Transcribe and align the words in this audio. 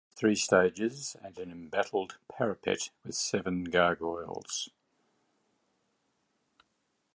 It 0.07 0.09
has 0.13 0.19
three 0.19 0.35
stages 0.35 1.15
and 1.21 1.37
an 1.37 1.51
embattled 1.51 2.17
parapet 2.27 2.89
with 3.05 3.13
seven 3.13 3.65
gargoyles. 3.65 4.71